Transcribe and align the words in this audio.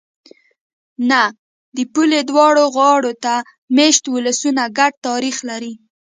نه! 1.09 1.23
د 1.75 1.77
پولې 1.93 2.19
دواړو 2.29 2.63
غاړو 2.75 3.13
ته 3.23 3.33
مېشت 3.75 4.03
ولسونه 4.09 4.63
ګډ 4.77 4.93
تاریخ 5.07 5.37
لري. 5.49 5.73